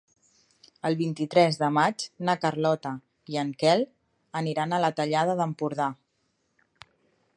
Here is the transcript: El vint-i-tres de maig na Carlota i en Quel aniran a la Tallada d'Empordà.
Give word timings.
El 0.87 0.95
vint-i-tres 1.01 1.59
de 1.63 1.67
maig 1.75 2.05
na 2.29 2.35
Carlota 2.45 2.93
i 3.35 3.39
en 3.43 3.51
Quel 3.65 3.85
aniran 4.43 4.75
a 4.75 4.81
la 4.87 4.93
Tallada 5.01 5.37
d'Empordà. 5.43 5.91